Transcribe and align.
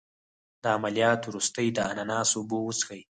د 0.61 0.63
عملیات 0.77 1.21
وروسته 1.25 1.59
د 1.69 1.77
اناناس 1.91 2.29
اوبه 2.37 2.57
وڅښئ 2.61 3.01